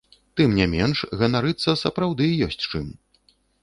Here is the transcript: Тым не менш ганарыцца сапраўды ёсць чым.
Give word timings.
Тым 0.39 0.55
не 0.59 0.65
менш 0.71 0.97
ганарыцца 1.21 1.79
сапраўды 1.85 2.35
ёсць 2.51 2.63
чым. 2.71 2.93